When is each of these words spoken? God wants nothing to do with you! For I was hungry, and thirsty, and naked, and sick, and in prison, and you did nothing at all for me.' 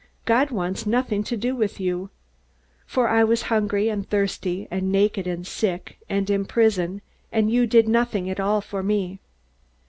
God 0.25 0.49
wants 0.49 0.87
nothing 0.87 1.23
to 1.25 1.37
do 1.37 1.55
with 1.55 1.79
you! 1.79 2.09
For 2.87 3.07
I 3.07 3.23
was 3.23 3.43
hungry, 3.53 3.87
and 3.87 4.09
thirsty, 4.09 4.67
and 4.71 4.91
naked, 4.91 5.27
and 5.27 5.45
sick, 5.45 5.99
and 6.09 6.27
in 6.27 6.45
prison, 6.45 7.03
and 7.31 7.51
you 7.51 7.67
did 7.67 7.87
nothing 7.87 8.27
at 8.27 8.39
all 8.39 8.61
for 8.61 8.81
me.' 8.81 9.19